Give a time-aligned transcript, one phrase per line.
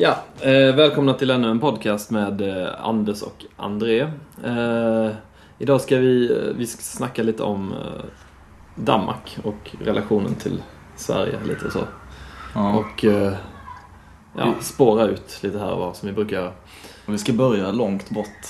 [0.00, 4.00] Ja, eh, välkomna till ännu en podcast med eh, Anders och André.
[4.44, 5.10] Eh,
[5.58, 8.04] idag ska vi, eh, vi ska snacka lite om eh,
[8.74, 10.62] Danmark och relationen till
[10.96, 11.78] Sverige lite så.
[12.54, 12.78] Ja.
[12.78, 13.32] Och eh,
[14.36, 16.52] ja, spåra ut lite här och var som vi brukar göra.
[17.06, 18.46] Och vi ska börja långt bort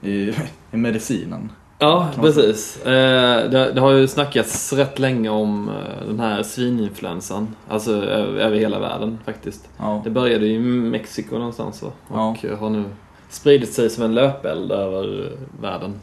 [0.00, 0.34] i,
[0.70, 1.52] i medicinen.
[1.78, 2.82] Ja, precis.
[2.86, 7.54] Eh, det, det har ju snackats rätt länge om eh, den här svininfluensan.
[7.68, 9.68] Alltså över hela världen faktiskt.
[9.78, 10.00] Ja.
[10.04, 11.90] Det började i Mexiko någonstans va?
[12.12, 12.28] Ja.
[12.30, 12.84] Och eh, har nu
[13.30, 15.94] spridit sig som en löpeld över världen.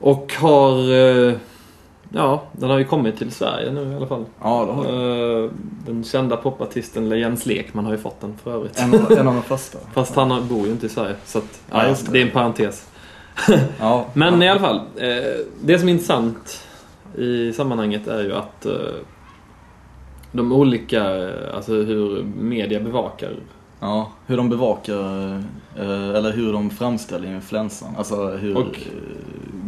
[0.00, 0.76] Och har...
[2.14, 4.24] Ja, den har ju kommit till Sverige nu i alla fall.
[4.42, 5.44] Ja, det har du.
[5.44, 5.50] Eh,
[5.86, 8.78] Den kända popartisten Jens Lekman har ju fått den för övrigt.
[8.80, 9.78] En, av- en av de första.
[9.94, 11.14] Fast han bor ju inte i Sverige.
[11.24, 12.12] Så att, Ja, ja, det.
[12.12, 12.86] det är en parentes.
[13.78, 14.06] Ja.
[14.14, 14.46] Men ja.
[14.46, 16.66] i alla fall, eh, det som är intressant
[17.18, 18.72] i sammanhanget är ju att eh,
[20.32, 23.30] de olika, eh, alltså hur media bevakar.
[23.80, 25.42] Ja, hur de bevakar,
[26.16, 27.88] eller hur de framställer influensan.
[27.98, 28.80] Alltså hur Och-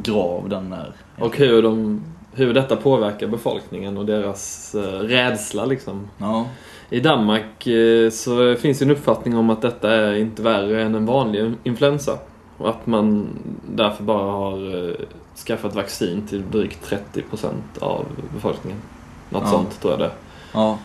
[0.02, 0.92] grav den är.
[1.18, 2.02] Och hur, de,
[2.32, 6.08] hur detta påverkar befolkningen och deras rädsla liksom.
[6.18, 6.46] Ja,
[6.90, 7.66] I Danmark
[8.12, 12.18] så finns ju en uppfattning om att detta är inte värre än en vanlig influensa.
[12.58, 13.28] Och att man
[13.74, 14.94] därför bara har eh,
[15.46, 17.48] skaffat vaccin till drygt 30%
[17.80, 18.80] av befolkningen.
[19.30, 19.50] Något Ja.
[19.50, 20.10] sånt tror jag det
[20.52, 20.78] ja.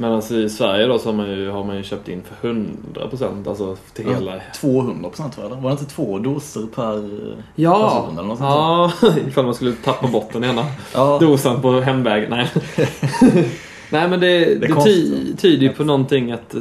[0.00, 3.48] Medan i Sverige då så har man ju, har man ju köpt in för 100%
[3.48, 4.14] alltså till Ja.
[4.14, 4.32] hela...
[4.60, 7.90] 200 procent tror jag det Var det inte två doser per eh, Ja!
[8.04, 8.92] person eller något sånt Ja,
[9.28, 12.30] ifall man skulle tappa bort den ena Ja, dosan på hemväg.
[12.30, 12.50] Nej.
[13.90, 15.38] Nej men det, det, ty, konstigt.
[15.40, 16.54] tyder ju på någonting att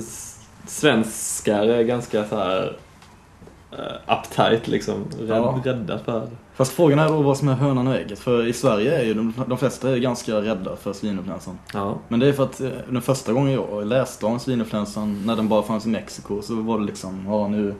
[0.67, 2.77] svenskar är ganska så här
[4.07, 4.93] uptight liksom.
[5.19, 5.61] Rädd, Ja.
[5.63, 6.27] Rädda för...
[6.55, 8.19] Fast frågan är då vad som är hönan och ägget.
[8.19, 11.57] För i Sverige är ju de, de flesta är ganska rädda för svininfluensan.
[11.73, 11.97] Ja.
[12.07, 15.47] Men det är för att eh, den första gången jag läste om svininfluensan, när den
[15.47, 17.73] bara fanns i Mexiko, så var det liksom, ja nu...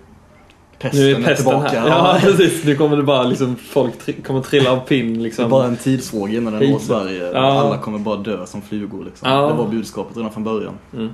[0.79, 1.79] Pesten Nu är pesten tillbaka.
[1.79, 1.87] här.
[1.89, 2.65] Ja, precis.
[2.65, 5.49] Nu kommer det bara liksom, folk tri- kommer trilla av pinn Det är liksom.
[5.49, 7.31] bara en tidsfråga innan den når Sverige.
[7.33, 7.39] Ja.
[7.39, 9.29] Alla kommer bara dö som flugor liksom.
[9.31, 9.47] Ja.
[9.47, 10.73] Det var budskapet redan från början.
[10.93, 11.09] Mm.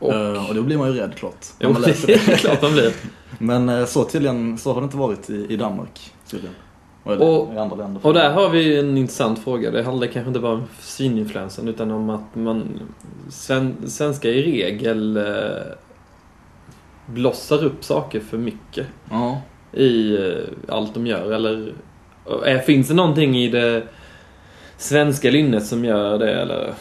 [0.00, 1.46] Och, Eh, och då blir man ju rädd klart.
[1.60, 2.92] jo, man det är klart man blir.
[3.38, 6.54] Men eh, så tydligen, så har det inte varit i, i Danmark tydligen.
[7.06, 8.06] Eller Och- i andra länder.
[8.06, 9.70] Och där har vi en intressant fråga.
[9.70, 12.80] Det handlar kanske inte bara om svininfluensan utan om att man
[13.30, 15.24] sven, svenskar i regel eh,
[17.06, 19.40] blossar upp saker för mycket Ja.
[19.72, 20.32] i eh,
[20.74, 21.32] allt de gör.
[21.32, 21.72] Eller
[22.46, 23.82] eh, finns det någonting i det
[24.76, 26.32] svenska lynnet som gör det?
[26.34, 26.74] Eller,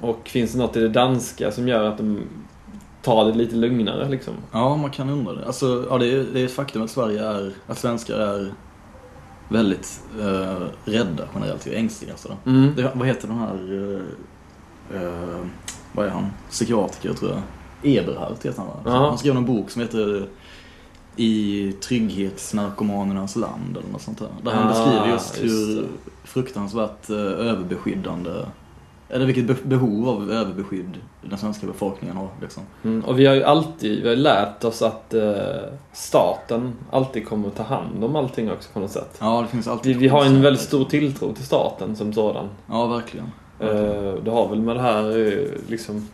[0.00, 2.20] och finns det något i det danska som gör att de
[3.02, 4.34] tar det lite lugnare liksom?
[4.52, 5.46] Ja, man kan undra det.
[5.46, 8.52] Alltså, ja, det, är, det är ett faktum att Sverige är, att svenskar är
[9.48, 12.36] väldigt eh, rädda generellt, ängsliga sådär.
[12.46, 12.72] Mm.
[12.76, 13.54] Det, vad heter den här,
[14.92, 15.38] eh, eh,
[15.92, 17.40] vad är han, psykiatriker tror jag.
[17.82, 18.74] Eberhardt heter han va?
[18.84, 18.90] Ja.
[18.90, 20.28] Han skrev en bok som heter
[21.16, 24.28] I trygghetsnarkomanernas land eller något sånt där.
[24.42, 25.88] Där han Ah, beskriver just just hur det.
[26.24, 28.30] fruktansvärt eh, överbeskyddande,
[29.10, 32.62] eller vilket be- behov av överbeskydd den svenska befolkningen har liksom.
[32.84, 35.34] Mm, och vi har ju alltid vi har lärt oss att eh,
[35.92, 39.16] staten alltid kommer att ta hand om allting också på något sätt.
[39.20, 42.48] Ja, det finns Vi, alltid vi har en väldigt stor tilltro till staten som sådan.
[42.66, 43.26] Ja, verkligen.
[43.60, 46.08] Eh, det har väl med det här eh, liksom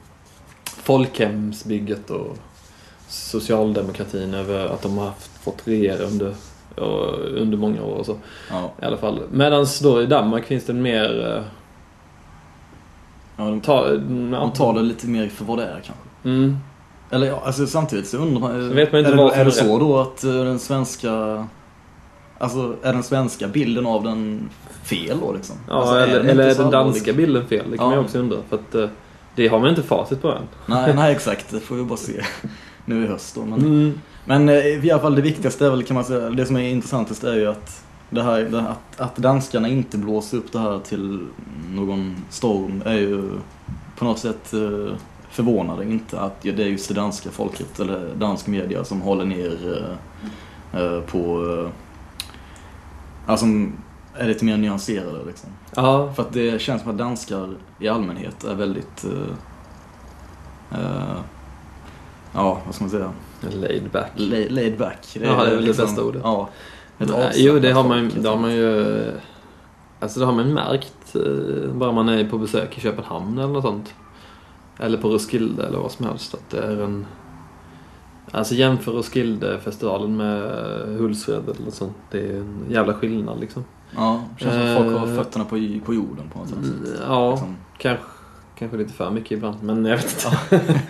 [0.64, 2.36] folkhemsbygget och
[3.08, 6.28] socialdemokratin över att de har haft, fått regera under,
[6.76, 8.16] eh, under många år och så.
[8.50, 9.20] Ja, I alla fall.
[9.30, 11.36] Medan då i Danmark finns det mer...
[11.36, 11.42] eh,
[13.36, 13.90] ja de, Ta,
[14.40, 15.94] de tar det lite mer för vad det är kanske.
[16.24, 16.56] Mm.
[17.10, 18.68] Eller ja, alltså samtidigt så undrar man...
[18.68, 21.46] Så vet man inte är det, är det är så då att eh, den svenska...
[22.38, 24.48] Alltså, är den svenska bilden av den
[24.84, 25.56] fel då liksom?
[25.68, 27.70] Ja, alltså, eller, den eller är den danska bilden fel?
[27.70, 27.90] Det kan Ja.
[27.90, 28.36] man ju också undra.
[28.48, 28.88] För att eh,
[29.34, 30.42] det har man inte facit på än.
[30.66, 31.50] Nej, nej exakt.
[31.50, 32.22] Det får vi bara se
[32.84, 33.44] nu i höst då.
[33.44, 34.00] Men, Mm.
[34.24, 36.60] men eh, i alla fall det viktigaste är väl kan man säga, det som är
[36.68, 40.78] intressantast är ju att det här, det, att, att danskarna inte blåser upp det här
[40.78, 41.26] till
[41.70, 43.30] någon storm är ju
[43.98, 44.96] på något sätt eh,
[45.30, 45.84] förvånande.
[45.84, 49.78] Inte att det är just det danska folket eller dansk media som håller ner
[50.72, 51.70] eh, eh, på,
[53.26, 53.46] alltså
[54.18, 55.50] är lite mer nyanserade liksom.
[55.74, 61.16] Ja, För att det känns som att danskar i allmänhet är väldigt, eh, eh,
[62.34, 64.10] ja vad ska man säga, laid back.
[64.14, 65.08] laid, laid back.
[65.12, 66.20] Ja, det är väl det bästa ordet.
[66.24, 66.48] Ja.
[67.04, 69.12] Avslappnat jo, det har man, ju- det har man ju...
[70.00, 71.16] Alltså det har man märkt.
[71.16, 73.94] eh, Bara man är på besök i Köpenhamn eller något sånt.
[74.78, 76.34] Eller på Roskilde eller vad som helst.
[76.34, 77.06] Att det är en...
[78.30, 80.42] Alltså jämför Roskilde-festivalen med
[80.98, 81.96] Hultsfred eller något sånt.
[82.10, 83.64] Det är en jävla skillnad liksom.
[83.96, 86.58] Ja, det känns som att folk har Eh, fötterna på, på jorden på något sätt.
[87.08, 87.56] Ja, Liksom.
[87.78, 88.04] kanske,
[88.58, 90.60] kanske lite för mycket ibland, men jag vet inte.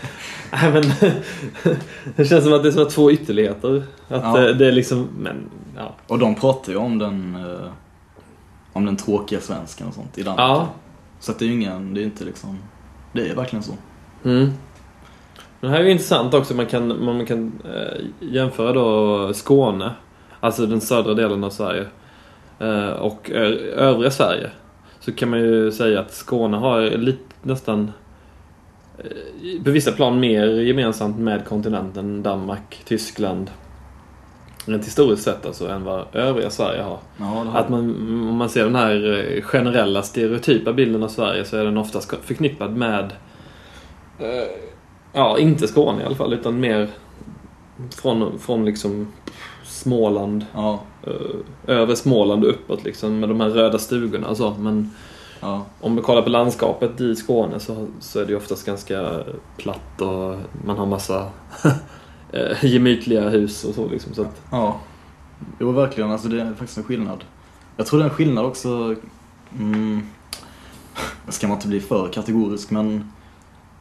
[0.52, 0.82] Nej, men
[2.16, 3.82] det känns som att det är som två ytterligheter.
[4.08, 4.48] Att Ja.
[4.48, 5.36] eh, det är liksom, men
[5.76, 5.94] ja.
[6.06, 7.68] Och de pratar ju om den, eh,
[8.72, 10.40] om den tråkiga svensken och sånt i Danmark.
[10.40, 10.68] Ja.
[11.20, 12.58] Så att det är ju ingen, det är inte liksom,
[13.12, 13.72] det är verkligen så.
[14.24, 14.50] Mm.
[15.60, 16.54] Det här är ju intressant också.
[16.54, 19.94] Man kan, man kan eh, jämföra då Skåne,
[20.40, 21.86] alltså den södra delen av Sverige,
[23.00, 24.50] och övriga Sverige.
[25.00, 27.92] Så kan man ju säga att Skåne har lite, nästan
[28.98, 33.50] eh, på vissa plan mer gemensamt med kontinenten Danmark, Tyskland.
[34.66, 36.98] Rent historiskt sett alltså, än vad övriga Sverige har.
[37.18, 37.90] Ja, Att man,
[38.28, 42.14] om man ser den här eh, generella stereotypa bilden av Sverige så är den oftast
[42.24, 43.12] förknippad med
[44.18, 44.48] eh,
[45.16, 46.88] Ja, inte Skåne i alla fall utan mer
[47.90, 49.12] från, från liksom
[49.66, 54.54] Småland Ja, eh, över Småland och uppåt liksom med de här röda stugorna och så.
[54.58, 54.90] Men
[55.40, 55.64] ja.
[55.80, 59.24] om du kollar på landskapet i Skåne så, så är det ju oftast ganska
[59.56, 61.30] platt och man har massa
[62.32, 64.14] eh, gemytliga hus och så liksom.
[64.14, 64.80] Så att, Ja.
[65.60, 66.10] Jo, verkligen.
[66.10, 67.24] Alltså det är faktiskt en skillnad.
[67.76, 68.94] Jag tror det är en skillnad också,
[69.58, 70.02] mm,
[71.28, 73.12] ska man inte bli för kategorisk, men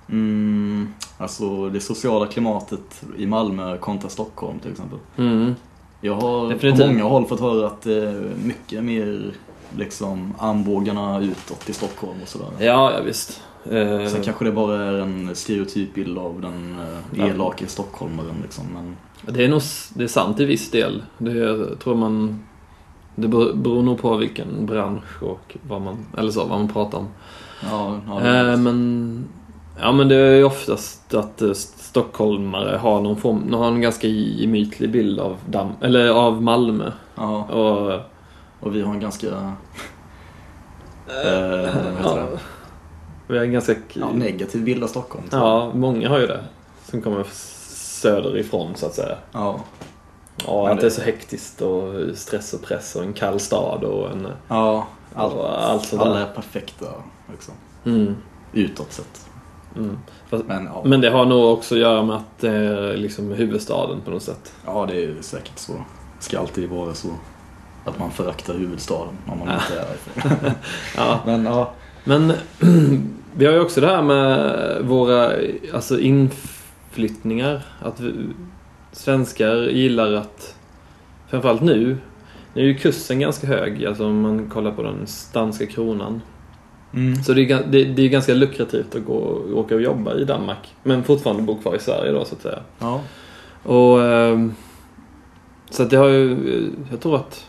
[0.09, 4.99] mm, alltså det sociala klimatet i Malmö kontra Stockholm till exempel.
[5.17, 5.55] mm.
[6.05, 6.85] Jag har Definitivt.
[6.87, 9.31] på många håll fått höra att det är mycket mer
[9.77, 12.47] liksom armbågarna utåt i Stockholm och sådär.
[12.59, 13.41] Ja, ja visst.
[13.71, 16.75] Eh, Sen kanske det bara är en stereotyp bild av den
[17.11, 17.23] Ja.
[17.25, 18.65] eh, elake stockholmaren liksom.
[18.73, 18.95] Men,
[19.35, 19.61] Det är nog
[19.93, 21.03] det är sant i viss del.
[21.17, 22.43] Det tror man...
[23.17, 27.07] Det beror nog på vilken bransch och vad man, eller så, vad man pratar om.
[27.63, 29.25] ja, ja, Eh, men,
[29.80, 34.07] ja, men det är ju oftast att eh, stockholmare har någon form, har en ganska
[34.07, 36.92] gemytlig bild av, Dam, eller av Malmö.
[37.16, 38.01] ja, Och,
[38.60, 39.33] och vi har en ganska eh,
[41.66, 42.27] heter ja,
[43.27, 43.75] vi har en ganska...
[43.94, 45.25] Ja, negativ bild av Stockholm.
[45.31, 46.44] Ja, många har ju det.
[46.83, 49.18] Som kommer söderifrån så att säga.
[49.31, 49.60] Ja.
[50.48, 54.12] Ja, att det- är så hektiskt och stress och press och en kall stad och
[54.12, 54.27] en...
[54.48, 54.88] ja
[55.18, 56.86] Allt, allt, allt sånt alla är perfekta
[57.31, 57.54] liksom.
[57.86, 58.16] Mm,
[58.54, 59.25] Utåt sett.
[59.77, 59.98] Mm.
[60.30, 63.31] Fast, Men ja, men det har nog också att göra med att det är liksom
[63.31, 64.54] huvudstaden på något sätt.
[64.66, 65.74] ja, det är säkert så.
[66.19, 67.07] Ska alltid vara så.
[67.86, 70.51] Att man föraktar huvudstaden om man inte är därifrån.
[70.98, 71.19] Ja.
[71.25, 71.72] Men ja,
[72.04, 72.33] Men
[73.36, 75.31] vi har ju också det här med våra
[75.74, 77.66] alltså inflyttningar.
[77.81, 78.13] Att vi,
[78.92, 80.56] svenskar gillar att,
[81.27, 81.98] framförallt nu,
[82.54, 83.86] nu är ju kursen ganska hög.
[83.86, 86.22] Alltså om man kollar på den danska kronan.
[86.95, 87.24] Mm.
[87.24, 90.74] Så det är, det, det är ganska lukrativt att gå, åka och jobba i Danmark.
[90.83, 92.59] Men fortfarande bo kvar i Sverige då så att säga.
[92.80, 93.01] ja.
[93.63, 94.53] Och ehm,
[95.69, 96.38] Så att det har ju,
[96.92, 97.45] jag tror att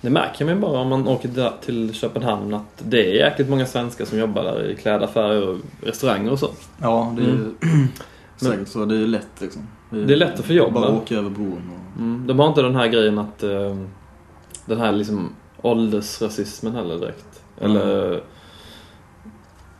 [0.00, 3.66] det märker man ju bara om man åker till Köpenhamn att det är jäkligt många
[3.66, 6.48] svenskar som jobbar där i klädaffärer och restauranger och så.
[6.82, 7.56] Ja, det är ju Mm.
[8.36, 8.84] säkert så.
[8.84, 9.62] Det är lätt liksom.
[9.90, 12.00] Det är lätt att få jobb, Bara åka över bron och...
[12.00, 13.88] Mm, de har inte den här grejen att ehm,
[14.66, 17.39] den här liksom åldersrasismen heller direkt.
[17.60, 18.20] Eller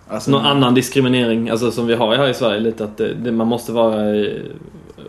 [0.09, 3.33] Alltså, någon annan diskriminering, alltså som vi har här i Sverige lite att det, det,
[3.33, 4.43] man måste vara i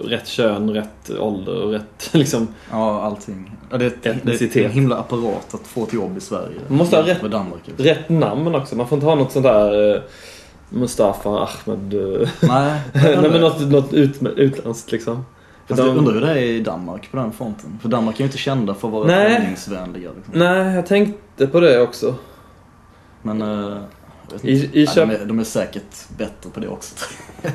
[0.02, 3.52] rätt kön, rätt ålder och rätt liksom Ja, allting.
[3.72, 6.56] Ja, det, är det är en himla apparat att få ett jobb i Sverige.
[6.68, 7.60] Man måste ha rätt- Med Danmark.
[7.66, 7.86] liksom.
[7.86, 8.76] rätt namn också.
[8.76, 10.02] Man får inte ha något sånt där eh,
[10.70, 11.94] Mustafa Ahmed.
[11.94, 15.26] eh, Nej, Nej men något, något ut, utländskt liksom.
[15.68, 17.80] fast jag undrar hur det är i Danmark på den fronten.
[17.82, 19.36] För Danmark är ju inte kända för att vara Nej.
[19.36, 20.10] främlingsvänliga.
[20.16, 20.34] Liksom.
[20.40, 22.16] Nej, jag tänkte på det också.
[23.22, 23.40] Men
[24.32, 26.96] vet I- i Köp- de, är, de är säkert bättre på det också.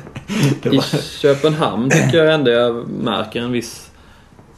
[0.61, 0.81] det I
[1.21, 3.91] Köpenhamn tycker jag ändå jag märker en viss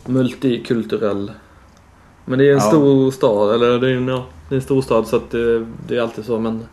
[0.05, 1.31] multikulturell...
[2.25, 2.61] Men det är en Ja.
[2.63, 5.65] stor stad, eller det är en, ja, det är en stor stad så att det,
[5.87, 6.65] det är alltid så men...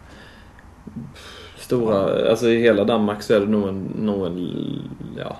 [1.59, 4.49] Stora, alltså i hela Danmark så är det nog en, nog en
[5.19, 5.37] ja.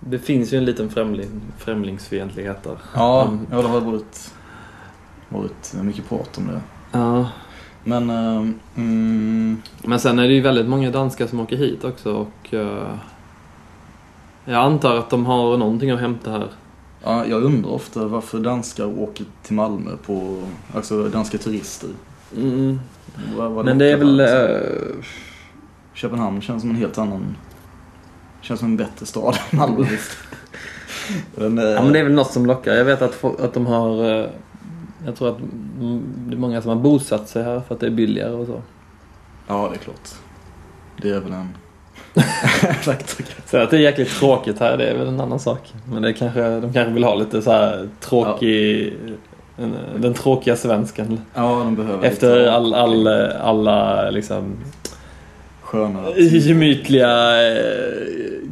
[0.00, 2.76] Det finns ju en liten främling, främlingsfientlighet där.
[2.94, 4.32] ja, ja, det har varit,
[5.28, 6.60] varit mycket prat om det.
[6.92, 7.26] Ja.
[7.84, 12.12] Men, eh, mm, Men sen är det ju väldigt många danskar som åker hit också
[12.12, 12.94] och eh,
[14.44, 16.48] jag antar att de har någonting att hämta här.
[17.04, 20.42] ja, jag undrar ofta varför danskar åker till Malmö på,
[20.74, 21.88] alltså danska turister.
[22.36, 22.80] Mm.
[23.36, 24.20] Vad- vad Men det är väl...
[24.20, 25.04] eh,
[25.94, 27.36] Köpenhamn känns som en helt annan...
[28.40, 29.86] Känns som en bättre stad än Malmö
[31.34, 32.72] men, eh, Ja men det är väl något som lockar.
[32.74, 34.28] Jag vet att, att de har...
[35.06, 35.38] Jag tror att
[36.28, 38.62] det är många som har bosatt sig här för att det är billigare och så.
[39.46, 40.08] ja, det är klart.
[41.02, 41.48] Det är väl en
[42.82, 43.26] faktor.
[43.46, 45.72] Så att det är jäkligt tråkigt här, det är väl en annan sak.
[45.88, 48.92] Men det kanske, de kanske vill ha lite så här tråkig...
[49.58, 51.20] en- Den tråkiga svensken.
[51.34, 53.06] Ja, de behöver Efter lite- all, all,
[53.40, 54.56] alla liksom
[55.62, 56.04] sköna.
[56.16, 57.58] gemytliga eh,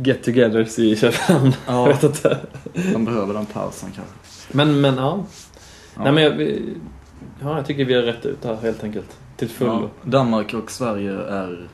[0.05, 1.53] get-togethers i Köpenhamn.
[1.67, 2.37] Jag Ja, vet inte.
[2.93, 4.15] de behöver den pausen kanske.
[4.53, 5.25] Men, men ja.
[5.97, 6.03] Ja.
[6.03, 6.59] Nej men jag,
[7.43, 9.19] ja, jag tycker vi har rätt ut här helt enkelt.
[9.37, 9.91] Till fullo.
[10.03, 11.69] Ja, Danmark och Sverige är,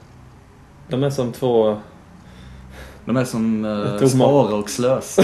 [0.89, 1.77] De är som två...
[3.05, 4.71] de är som eh, spara och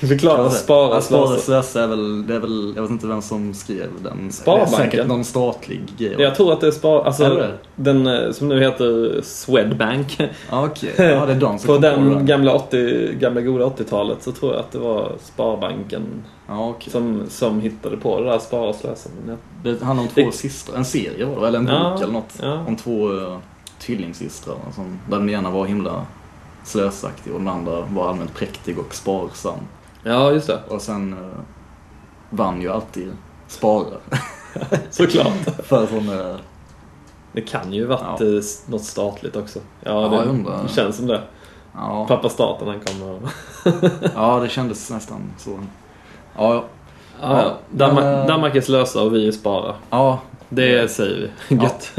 [0.00, 0.14] slösa.
[0.14, 0.50] Förklara.
[0.50, 1.82] Spara, ja, spara och slösa.
[1.82, 4.32] är väl, det är väl, jag vet inte vem som skrev den.
[4.32, 4.70] Sparbanken?
[4.78, 6.14] Det är säkert någon statlig grej.
[6.18, 7.00] Jag tror att det är spar...
[7.00, 7.52] Är Alltså, det?
[7.76, 10.20] den eh, som nu heter Swedbank.
[10.50, 10.92] Okej.
[10.98, 12.26] Ja, det är de som På på den den.
[12.26, 16.02] gamla, 80, gamla goda 80-talet så tror jag att det var Sparbanken
[16.48, 16.92] Ja, okej.
[16.92, 19.08] som, som hittade på det där spara och slösa.
[19.64, 22.12] Det handlar om två Det- systrar, en serie var det, eller en bok Ja, eller
[22.12, 22.34] något.
[22.42, 22.64] ja.
[22.68, 23.36] Om två uh,
[23.78, 24.56] tvillingsystrar.
[24.74, 26.06] Som, där den ena var himla
[26.64, 29.54] slösaktig och den andra var allmänt präktig och sparsam.
[30.02, 30.58] Ja, just det.
[30.68, 31.40] Och sen uh,
[32.30, 33.12] vann ju alltid
[33.46, 33.98] sparar.
[34.90, 35.64] Såklart.
[35.64, 36.36] För hon är...
[37.32, 38.26] Det kan ju varit Ja.
[38.26, 39.58] eh, något statligt också.
[39.80, 40.68] Ja, Ja, det jag undrar.
[40.68, 41.22] känns som det.
[41.74, 43.22] Ja, Pappa staten han kommer och...
[44.14, 45.50] ja, det kändes nästan så.
[46.36, 46.64] Ja, ja.
[47.20, 47.56] Ja, ja.
[47.70, 49.74] Danmark, eh, Danmark är slösa och vi är spara.
[49.90, 51.16] ja Det säger
[51.48, 51.56] vi.
[51.56, 51.62] Ja.
[51.62, 51.92] Gött.